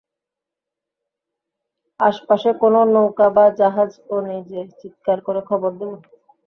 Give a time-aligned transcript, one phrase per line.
[1.99, 5.91] আশপাশে কোনো নৌকা বা জাহাজও নেই যে চিৎকার করে খবর দেব।